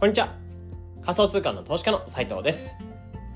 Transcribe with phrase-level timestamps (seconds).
[0.00, 0.34] こんにちは。
[1.02, 2.78] 仮想通貨の投資家の斉藤です。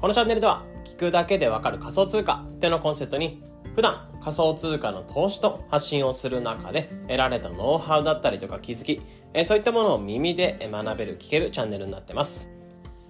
[0.00, 3.42] このチャンネルでは、聞くだけでわかる仮想通貨ってのコンセプトに、
[3.74, 9.02] 普段仮想通貨の投資と発信をする中で得られたノウハウだったりとか気づき、
[9.44, 12.50] そういったものを耳で学べる、聞けるチャンネルになってます。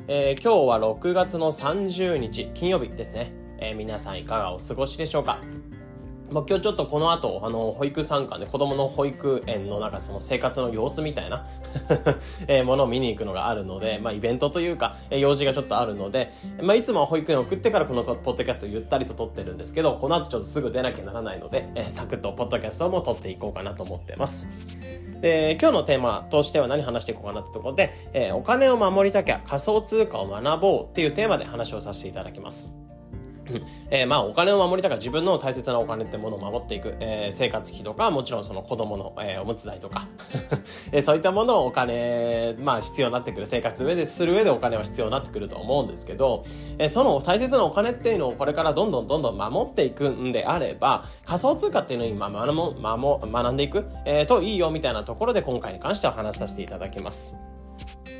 [0.08, 3.32] えー、今日は6月の30日金曜日ですね。
[3.60, 5.38] えー、皆さんいかがお過ごしでしょうか？
[6.30, 11.46] まあ、今日ちょっとこの後、あの、保育参観で子供の保育園の中その生活の様子みたいな
[12.48, 24.48] えものを見に行くのがあるので、まあ、イベントというか、え用事がちょっとあるので、まあ、いつもは保育園を送ってからこのポッドキャストゆったりと撮ってるんですけど、この後ちょっとすぐ出なきゃならないので、えサクッとポッドキャストも撮っていこうかなと思ってます。
[25.20, 32.83] で、今日のテーマとしては何話していこうかなってところで、えー、お金を守りたきゃ仮想通貨を学ぼうっていうテーマで話をさせていただきます。
[33.90, 40.08] えー、まあお金を守りたから自分の大切なお金ってものを守っていく、えー、生活費とかもちろんその子供の、えー、おむつ代とか
[40.92, 46.44] えー、そういったものをお金まあ必要になってくる生活上でする上でお金は必要になってくると思うんですけど、
[46.78, 52.54] えー、その大切なお金っていうのをこれからどんどんどんどん守っていくんであれば仮想通貨っていうのを今学
[53.30, 57.53] 学んでいく、えー、といいよみたいなところで今回に関しては話させていただきます。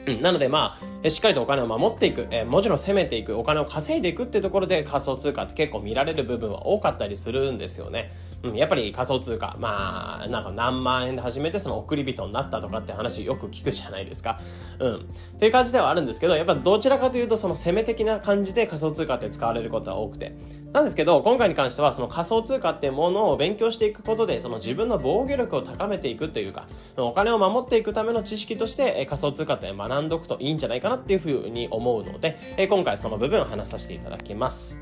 [0.06, 8.10] うん、なのでまあ、しっかりとお金を守っていく、えー、もちろん攻めていく、お金を稼いでいくってところで仮想通貨って結構見られる部分は多かったりするんですよね。
[8.42, 14.38] うん、やっぱり仮想通貨、まあ、なんか何万円で始めてその送り人になったとかって話よく聞くじゃないですか。
[14.78, 14.94] うん。
[14.96, 14.98] っ
[15.38, 20.36] ていう感じではあるんですけど、やっぱどちらかというとその攻め的な感じで仮想通貨って使われることは多くて。
[20.74, 34.80] なんですけど、今回に関してはその仮想通貨っていうものを勉強していくことで、その自分の防御力を高めていくというか、お金を守っていくための知識として仮想通貨って学んどくといいんじゃないかなっていうふうに思うので、今回その部分を話させていただきます。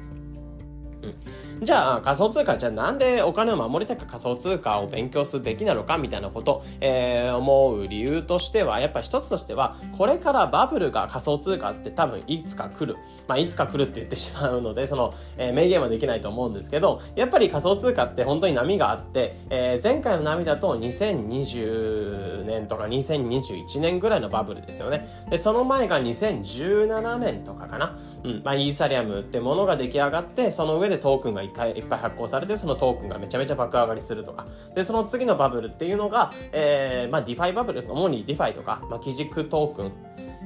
[1.02, 12.96] うんじゃあ仮想通貨じゃあなんでお金を守りたく仮想通貨を勉強すべきなのかみたいなこと、えー、思う理由としてはやっぱ一つとしてはこれからバブルが仮想通貨って多分いつか来る。
[13.28, 25.08] まあいつか来るって言ってしまうのでその、えー、明言はできないと思うんですけどやっぱり仮想通貨って本当に波があって、えー、前回の波だと2020年とか2021年ぐらいのバブルですよね。
[25.30, 27.96] でその前が2017年とかかな。
[28.24, 28.42] うん。
[28.44, 34.46] まあイーサリアムってものが出来上がってその上でトークンがまあいっぱい発行されて、そのトークンがめちゃめちゃ爆上がりするとか。
[34.74, 39.92] で、その次のバブルっていうのが、えー、まあ、ディファイバブル、主にディファイとか、まあ、基軸トークン、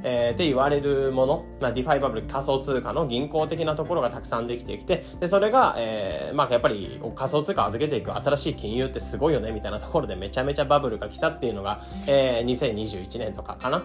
[0.03, 13.83] えー、って言われるもの、まあ、 DeFi バブル仮想通貨の銀行的なところがたくさんできてきて、で、それが、えー、まあ、やっぱり仮想通貨預けていく新しい金融ってすごいよね、みたいなところでめちゃめちゃバブルが来たっていうのが、えー、2021年とかかな。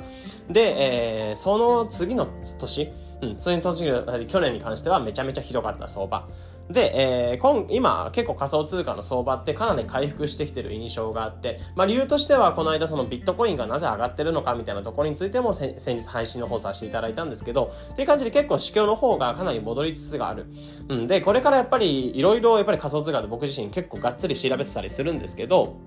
[0.49, 2.27] で、えー、その次の
[2.59, 6.27] 年、うん、次の年、去年に関してはめちゃめちゃひどかった相場。
[6.69, 20.45] で、えー、今、今、結構仮想通貨の相場ってかなり回復してきてる印象があって、まあ理由としては、この間そのビットコインがなぜ上がってるのかみたいなところについても先日配信の方させていただいたんですけど、っていう感じで結構市況の方がかなり戻りつつがある。
[20.89, 25.77] うん、で、これからやっぱり、いろいろやっぱり仮想通貨で僕自身結構がっつり調べてたりするんですけど、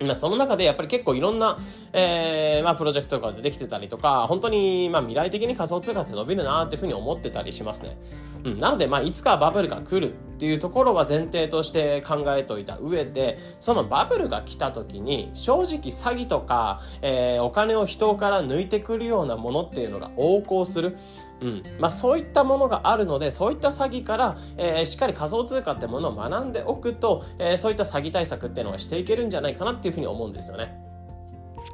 [0.00, 1.58] まあ、その中でやっぱり結構いろんな、
[1.92, 7.96] えー、まあ、プロジェクトが出てきてたりとか、本当に、まあ、未来的に仮想通貨って伸びるなっていうふうに思ってたりしますね。
[8.44, 8.58] うん。
[8.58, 20.96] なので、まあ、いつかバブルが来るっていうところは前提として考えておいた上で、そのバブルが来た時に、正直詐欺とか、えー、お金を人から抜いてくるようなものっていうのが横行する。
[21.42, 21.62] うん。
[21.78, 30.78] まあそういったものがあるので、そういった詐欺から、えー、しっかり仮想通貨ってものを学んでおくと、えー、そういった詐欺対策っていうのはしていけるんじゃないかなっていうふうに思うんですよね。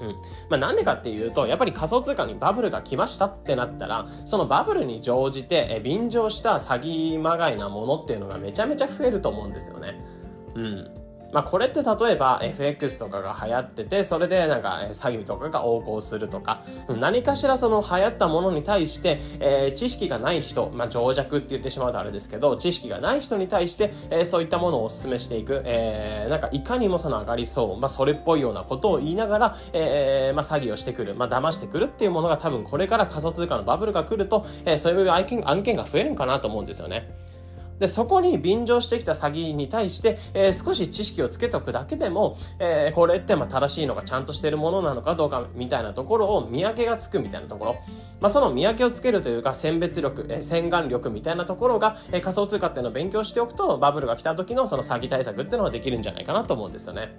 [0.00, 0.08] うん。
[0.48, 10.00] まあなんでかっていうと、やっぱり仮想通貨にバブルが来ましたってなったら、そのバブルに乗じて、え便乗した詐欺まがいなものっていうのがめちゃめちゃ増えると思うんですよね。
[10.54, 11.07] うん。
[11.32, 37.10] まあこれって例えば FX とかが流行ってて、それでなんか詐欺とかが横行するとか、何かしらその流行ったものに対して、えー、知識がない人、まあ情弱って言ってしまうとあれですけど、知識がない人に対して、えー、そういったものをお勧めしていく、えー、なんかいかにもその上がりそう、まあそれっぽいようなことを言いながら、えー、まあ詐欺をしてくる、まあ騙してくるっていうものが多分これから仮想通貨のバブルが来ると、えー、そういう案件案件が増えるんかなと思うんですよね。
[37.78, 47.76] で、そこに便乗してきた詐欺に対して、えー、少し知識をつけておくだけでも、えー、これってまあ正しいのかちゃんとしてるものなのかどうかみたいなところを見分けがつくみたいなところ。
[48.20, 57.14] まあ、その見分けをつけるというか、選別力、えー、洗顔力みたいなところが、えー、仮想通貨っていうのを勉強しておくと、バブルが来た時のその詐欺対策っていうのができるんじゃないかなと思うんですよね。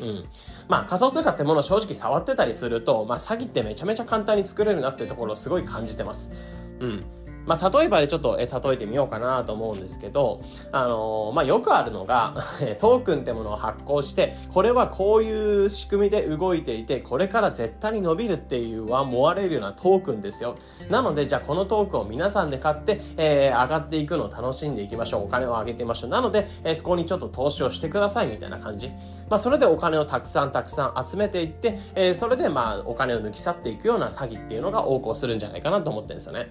[0.00, 0.24] うん。
[0.68, 6.32] まあ仮想通貨ってものを正直触ってたりすると、まあ詐欺ってめちゃめちゃ簡単に作れるなっていうところをすごい感じてます。
[6.80, 7.04] うん。
[7.46, 10.40] まあ、例えばでちょっと、え例えてみようかなと思うんですけど、
[10.72, 12.34] あのー、まあ、よくあるのが、
[12.78, 20.56] トークンってものを発行して、これはこういう仕組みで動いていて、これから絶対に伸びるっていうは思われるようなトークンですよ。
[20.90, 25.24] なので、じゃあこのトークンを皆さんで買って、えー、上がっていくのを楽しんでいきましょう。
[25.24, 26.10] お金を上げてみましょう。
[26.10, 28.88] なので、えー、そこにちょっと投資をしてくださいみたいな感じ。
[29.28, 36.48] まあ、それでお金をたくさんたくさん集めていって、えー、それでまあ、お金を抜き去っていくような詐欺っていうのが横行するんじゃないかなと思ってるんですよね。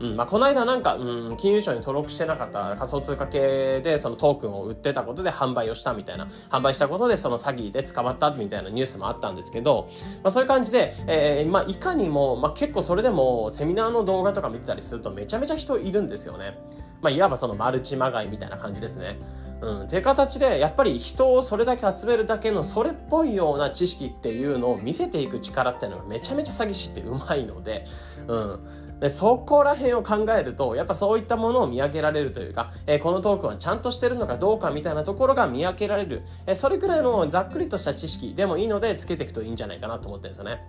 [0.00, 9.88] うんまあ、この間なんか、うん、金融庁に登録してなかった仮想通貨系でそのトークンを売ってたことで販売をしたみたいな、販売したことでその詐欺で捕まったみたいなニュースもあったんですけど、
[10.22, 16.58] まあ、そういう感じで、えー、まあ、いかにも、まあ、結構それでもセミナーの動画とか見てたりするとめちゃめちゃ人いるんですよね。
[17.00, 19.18] まあ、いわばそのマルチまがいみたいな感じですね。
[19.60, 27.84] うん、っていう形でやっぱり人をそれだけ集めるだけのそれっぽいような知識っていうのを見せていく力っていうのがめちゃめちゃ詐欺師ってうまいので、
[28.28, 28.60] うん、
[29.00, 40.64] でそこら辺を考えると、やっぱそういったものを見分けられるというか、えー、このトークンはちゃんとしてるのかどうかみたいなところが見分けられる、えー、それくらいのざっくりとした知識でもいいのでつけていくといいんじゃないかなと思ってるんですよね。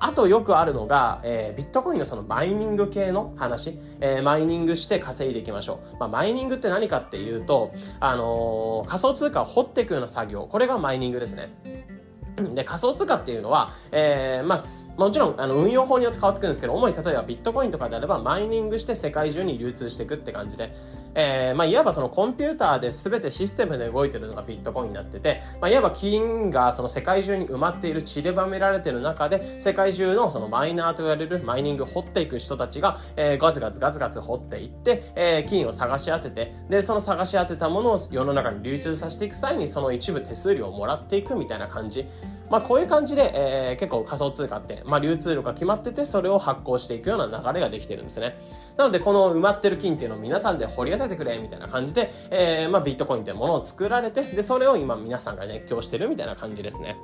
[0.00, 5.96] あとよくあるのが、えー、ビットコインのそのマイニング系の話、えー、マイニングして稼いでいきましょう。
[5.98, 11.54] まあ、マイニングって何かっていうと、あのー、仮想通貨を掘っていくような作業、これがマイニングですね。
[12.36, 14.60] で、仮想通貨っていうのは、えー、まあ、
[15.00, 20.74] もちろん、あの、運用法によって変わってくるんですけど、主に例えばビットコインとかであれば、マイニングして世界中に流通していくって感じで、
[21.14, 42.06] えー、まあ、いわばそのコンピューターで全てシステムで動いてるのがビットコインになってて、まあ、いわば金がその世界中に埋まっている散りばめられてる中で、世界中のそのマイナーと言われるマイニング掘っていく人たちが、えー、ガツガツガツガツ掘っていって、えー、金を探し当てて、で、その探し当てたものを世の中に流通させていく際に、その一部手数料をもらっていくみたいな感じ。
[42.50, 48.36] まあ、こういう感じで、えー、結構仮想通貨って、まあ、流通量が決まってて、それを発行していくような流れができてるんですね。
[48.76, 56.96] なので、この埋まってる金っていうのを皆さんで掘り当ててくれ、みたいな感じで、えー、まあ、ビットコインっていうものを作られて、で、それを今皆さんが熱狂してるみたいな感じですね。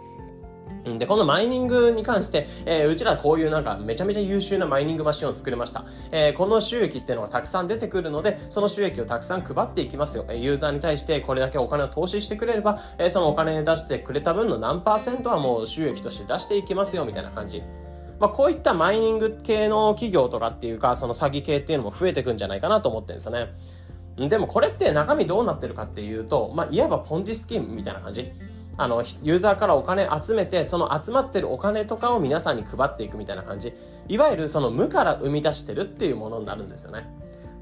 [0.84, 5.84] で、このマイニングに関して、えー、うちらこういうなんかめちゃめちゃ優秀なマイニングマシンを作りました。
[6.10, 10.24] えー、この収益っていうのがたくさん出てくるので、その収益をたくさん配っていきますよ。
[10.28, 17.62] えユーザーに対してこれだけお金を投資してくれれば、えー、そのお金出してくれた分の何パーセントはもう収益として出していきますよ、みたいな感じ。
[18.18, 23.48] まあ、こういったマイニング系の企業とかっていうか、その詐欺系っていうのも増えてくんじゃないかなと思ってるんですよね。
[24.16, 28.32] でもこれって中身どうなってるかっていうと、まあ、いわばポンジスキームみたいな感じ。
[28.76, 33.74] あの、ユーザーからお金集めて、その集まってるお金とかを皆さんに配っていくみたいな感じ。
[34.08, 37.06] いわゆるその無から生み出してるっていうものになるんですよね。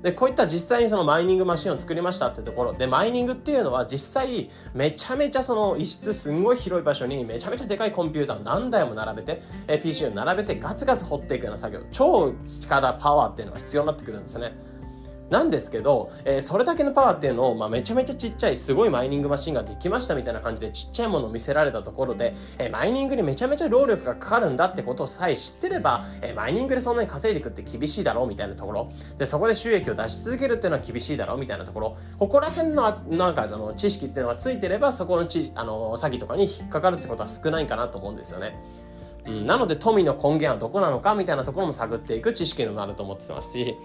[0.03, 14.57] で、こういった実際にそのマイニングマシンを作りましたってところで、マイニングっていうのは実際めちゃめちゃその一室すんごい広い場所にめちゃめちゃでかいコンピューターを何台も並べて、え PC を並べてガツガツ掘っていくような作業、超力、パワーっていうのが必要になってくるんですね。
[15.31, 38.59] なんですけど、えー、それだけのパワーっていうのを、まあ、めちゃめちゃちっちゃいすごいマイニングマシンができましたみたいな感じでちっちゃいものを見せられたところで、えー、マイニングにめちゃめちゃ労力がかかるんだってことをさえ知ってれば、えー、マイニングでそんなに稼いでいくって厳しいだろうみたいなところでそこで収益を出し続けるっていうのは厳しいだろうみたいなところここら辺のなんかその知識っていうのがついてればそこのちあの詐欺とかに引っかかるってことは少ないかなと思うんですよね。
[39.29, 43.77] うん、なので富の根源はどこなのかみたいなところも探っていく知識になると思ってますし、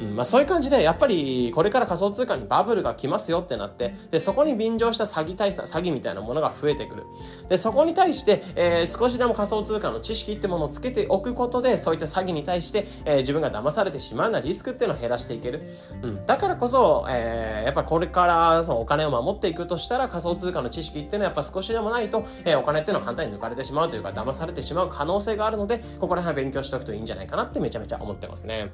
[0.00, 0.16] うん。
[0.16, 7.04] まあ、そういう感じでやっぱりこれから仮想通貨にバブルが来ますよってなってでそこに便乗した詐欺対策詐欺みたいなものが増えてくる。
[7.48, 15.62] でそこに対して、えー、少しでも仮想通貨の知識ってものをつけておくことでそういった詐欺に対して、えー、自分が騙されてしまうようなリスクっていうのを減らしていける、
[16.02, 28.70] うん、だからこそ、えー、やっぱこれからそのお金を守っていくとしたら仮想通貨の知識っていうのはやっぱ少しでもないと、えー、お金っていうのは簡単に抜かれてしまうというか騙されてしまう可能性があるのでここら辺は勉強しておくといいんじゃないかなってめちゃめちゃ思ってますね。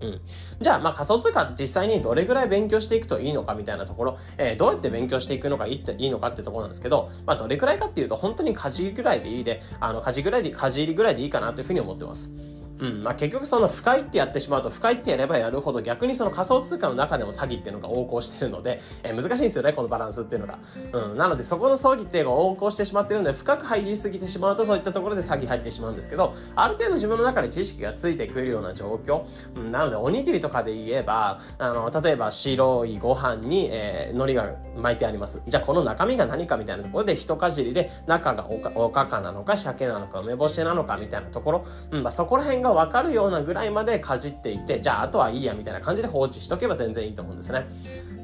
[0.00, 0.20] うん。
[0.60, 12.34] じゃあ、まあ仮想通貨実際にどれぐらい勉強していくといいのかみたいなところ、えー、どうやって勉強していくのがいいっていいのかってところなんですけど、まあどれくらいかっていうと本当にかじりぐらいでいいで、あの、かじぐらいで、かじりぐらいでいいかなというふうに思ってます。
[12.80, 13.02] うん。
[13.02, 20.58] まあ、結局その深いってやってしまうと、深いってやればやるほど逆にその仮想通貨の中でも詐欺っていうのが横行してるので、えー、難しいんですよね、このバランスっていうのが。
[20.92, 21.16] うん。
[21.16, 29.24] なので、そこの葬儀っていうのが横行してしまってるので、深く入りすぎてしまうと、そういったところで詐欺入ってしまうんですけど、ある程度自分の中で知識がついてくるような状況。
[29.56, 29.72] うん。
[29.72, 35.42] なので、おにぎりとかで言えば、あの、例えば白いご飯に、えー、海苔が巻いてあります。
[35.46, 47.66] じゃあ、この中身が何かみたいなところで、一かじりで、中がおかおかかなのか、鮭なのか、梅干しなのかみたいなところ、うん、まあ、そこら辺ががわかるようなぐらいまでかじっていて、じゃああとはいいやみたいな感じで放置しとけば全然いいと思うんですね。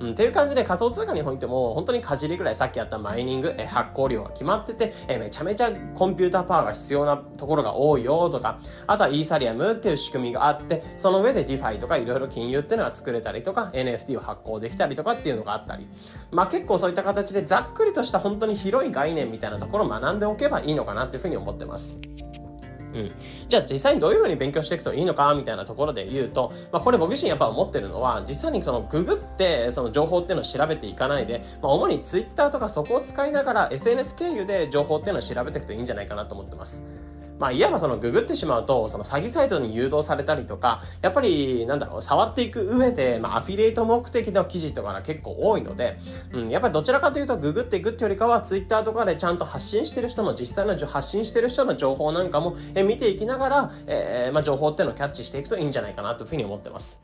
[0.00, 15.88] うん、っていう感じで仮想通貨においても本当にかじりぐらいさっきやったマイニング、え発行量が決まってて、えめちゃめちゃコンピューターパワーが必要なところが多いよとか、あとはイーサリアムっていう仕組みがあって、その上で DeFi とかいろいろ金融っていうのが作れたりとか、NFT を発行できたりとかっていうのがあったり、
[16.30, 22.00] まあ結構そういった形でざっくりとした本当に広い概念みたいなところを学んでおけばいいのかなっていうふうに思ってます。
[22.94, 23.12] うん。
[23.48, 37.13] じゃあ実際にどういうふうに勉強していくといいのかみたいなところで言うと、まあこれ僕自身やっぱ思ってるのは、実際にそのググってその情報っていうのを調べていかないで、まあ主に Twitter とかそこを使いながら SNS 経由で情報っていうのを調べていくといいんじゃないかなと思ってます。
[37.38, 45.98] まあ、いわばそのググってしまうと、その詐欺サイトに誘導されたりとか、やっぱり、なんだろう、触っていく上で、まあ、アフィリエイト目的の記事とかが結構多いので、
[46.32, 57.02] うん、やっぱりどちらかというと、ググっていくってよりかは、ツイッターとかでちゃんと発信してる人の、実際の発信してる人の情報なんかも、え見ていきながら、えー、まあ、情報っていうのをキャッチしていくといいんじゃないかなというふうに思ってます。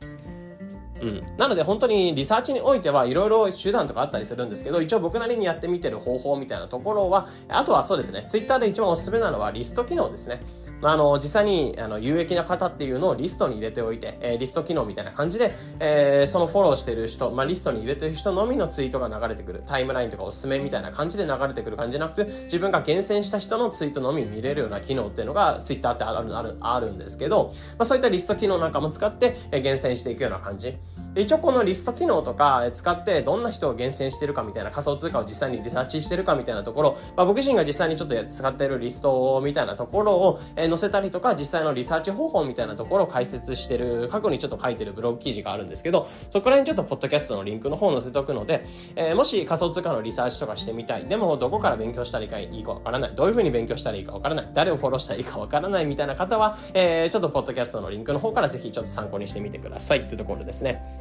[1.01, 1.23] うん。
[1.37, 10.41] なので本当にリサーチにおいてはいろいろ手段とかあったりするんですけど、一応僕なりにやってみてる方法みたいなところは、あとはそうですね、ツイッターで一番おすすめなのはリスト機能ですね。
[10.83, 19.61] あの、実際に、あの、有益な方っていうのをリストに入れておいて、えー、リスト機能みたいな感じで、えー、そのフォローしてる人、まあ、リストに入れてる人のみのツイートが流れてくる。
[19.65, 30.75] タイムラインとかおすすめみたいな感じで流れてくる感じじゃなくて、自分が厳選した人のツイートのみ見れるような機能っていうのが、ツイッターってある、ある、あるんですけど、まあ、そういったリスト機能なんかも使って、えー、厳選していくような感じ。
[31.15, 48.65] 一応このリスト機能とか使ってどんな人を厳選してるかみたいな仮想通貨を実際にリサーチしてるかみたいなところ、まあ、僕自身が実際にちょっと使ってるリストみたいなところを、え載せたりとか実際のリサーチ方法みたいなところを解説してる過去にちょっと書いてるブログ記事があるんですけどそこら辺ちょっとポッドキャストのリンクの方を載せておくので、
[48.95, 51.05] えー、もし仮想通貨のリサーチとかしてみたい。
[51.05, 53.15] でもどこから勉強したらいいかわからない。
[53.15, 54.49] どういうふうに勉強したらいいかわからない。
[54.53, 61.00] 誰をフォローしたらいいかわからないみたいな方は、えー、ちょっとポッドキャストのリンクの方からぜひちょっと参考にしてみてくださいってところですね。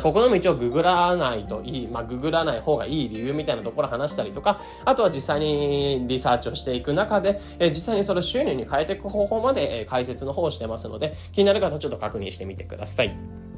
[0.00, 13.49] ここでも一応ググらないといい、まあ、ググらない方がいい理由みたいなところ話したりとか、あとは実際にリサーチをしていく中で、え実際にそれ収入に変えていく方法まで、え解説の方をしてますので、気になる方はちょっと確認してみてください。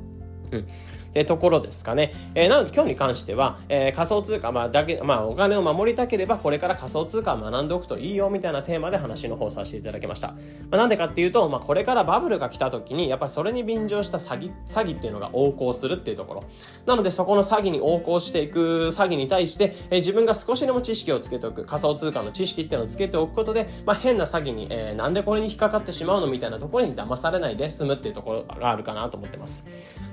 [0.52, 0.66] うん。
[1.12, 2.12] ってところですかね。
[2.35, 10.28] えー、なので今日に関しては、えー、仮想通貨、まあ、だけ、まあ、お金を守りたければ、これから仮想通貨を学んでおくといいよ、みたいなテーマで話の方させていただきました。
[10.28, 10.37] ま
[10.73, 16.44] あ、なんでかっていうと、まあ、これからバブルが来た時に、やっぱりそれに便乗した詐欺、詐欺っていうのが横行するっていうところ。
[16.87, 29.66] なので、そこの詐欺に横行していく詐欺に対して、えー、自分が少しでも知識をつけておく、仮想通貨の知識っていうのをつけておくことで、まあ、変な詐欺に、えー、なんでこれに引っかかってしまうのみたいなところに騙されないで済むっていうところがあるかなと思ってます。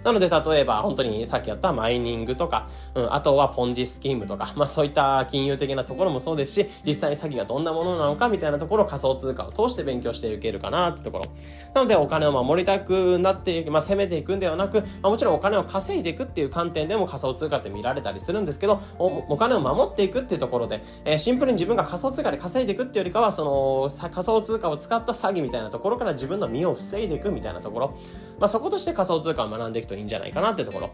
[0.03, 11.25] なので、例えば、本当にさっきやったマイニングとか、うん、あとはポンジスキームとか、まあそういった金融的なところもそうですし、実際に詐欺がどんなものなのかみたいなところを仮想通貨を通して勉強していけるかなってところ。
[11.73, 27.93] なのでお金を守りたくなっていく、まあ攻めていくんではなく、まあもちろんお金を稼いでいくっていう観点でも仮想通貨って見られたりするんですけど、おお金を守っていくっていうところで、えー、シンプルに自分が仮想通貨で稼いでいくっていうよりかは、その仮想通貨を使った詐欺みたいなところから自分の身を防いでいくみたいなところ。
[28.39, 30.91] まあそことして仮想通貨を学んでいくといいんじゃないかなってところ。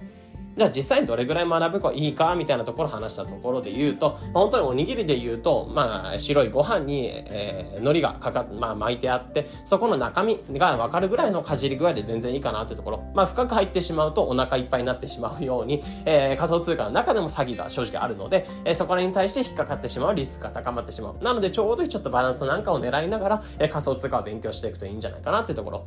[0.55, 13.03] じゃあ実際にどれぐらい学ぶかいいかみたいなところ話したところで言うと、本当におにぎりで言うと、まあ、白いご飯に、えー、海苔がかかっ、まあ、巻いてあって、そこの中身がわかるぐらいのかじり具合で全然いいかなってところ。
[13.13, 21.21] まあ、深く入ってしまうとお腹いっぱいになってしまうように、えー、仮想通貨の中でも詐欺が正直あるので、えー、そこらに対して引っかかってしまうリスクが高まってしまう。
[21.21, 25.85] なので、ちょうどちょっとバランスなんかを狙いながら、えー、仮想通貨を勉強していくといいんじゃないかなってところ。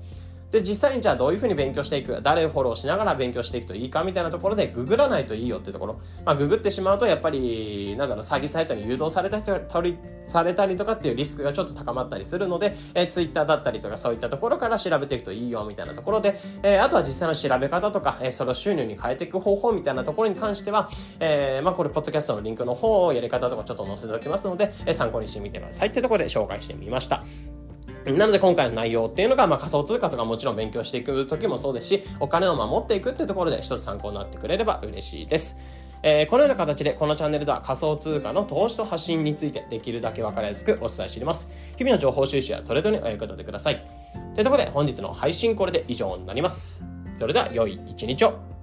[0.51, 6.01] で、実際にじゃあどういうふうに勉強していく、誰をフォローしながら勉強していくといいかみたいなところで、ググらないといいよってところ。
[6.25, 20.91] まあ、ググってしまうと、やっぱり、なんだろう、詐欺サイトに誘導された人、取り、されたりとかっていうリスクがちょっと高まったりするので、えー、Twitter だったりとかそういったところから調べていくといいよみたいなところで、えー、あとは実際の調べ方とか、えー、それを収入に変えていく方法みたいなところに関しては、
[21.21, 27.23] えー、まあ、これ、ポッドキャストのリンクの方をやり方とかちょっと載せておきますので、えー、参考にしてみてくださいってところで紹介してみました。
[28.07, 35.59] なので今回の内容っていうのが、まあ、仮想通貨とかもちろん勉強していく時もそうですし、お金を守っていくっていうところで一つ参考になってくれれば嬉しいです。
[36.03, 41.51] えー、このような形でこのチャンネルでは仮想通貨の投資と発信についてできるだけ分かりやすくお伝えしています。
[41.77, 43.85] 日々の情報収集やトレードにお役立てください。
[44.35, 46.85] というころで本日の配信これで以上になります。
[47.19, 48.58] それでは良い一日を。